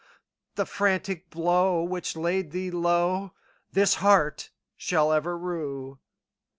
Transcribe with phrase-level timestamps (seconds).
[0.55, 5.99] The frantic blow which laid thee lowThis heart shall ever rue."